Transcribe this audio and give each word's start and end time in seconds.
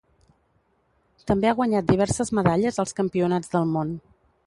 També 1.33 1.51
ha 1.51 1.55
guanyat 1.61 1.89
diverses 1.93 2.35
medalles 2.41 2.83
als 2.85 2.99
Campionats 3.03 3.57
del 3.57 3.73
món. 3.79 3.97